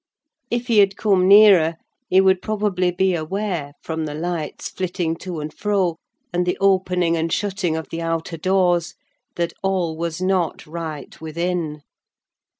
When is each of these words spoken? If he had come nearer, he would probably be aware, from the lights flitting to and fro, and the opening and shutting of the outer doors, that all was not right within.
If 0.49 0.65
he 0.65 0.79
had 0.79 0.97
come 0.97 1.27
nearer, 1.27 1.75
he 2.09 2.21
would 2.21 2.41
probably 2.41 2.89
be 2.89 3.13
aware, 3.13 3.73
from 3.83 4.05
the 4.07 4.15
lights 4.15 4.67
flitting 4.67 5.15
to 5.17 5.39
and 5.39 5.53
fro, 5.53 5.97
and 6.33 6.43
the 6.43 6.57
opening 6.59 7.15
and 7.15 7.31
shutting 7.31 7.77
of 7.77 7.89
the 7.89 8.01
outer 8.01 8.37
doors, 8.37 8.95
that 9.35 9.53
all 9.61 9.95
was 9.95 10.19
not 10.19 10.65
right 10.65 11.21
within. 11.21 11.83